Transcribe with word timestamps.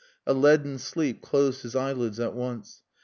A 0.25 0.33
leaden 0.33 0.79
sleep 0.79 1.21
closed 1.21 1.61
his 1.61 1.75
eyelids 1.75 2.19
at 2.19 2.33
once. 2.33 2.81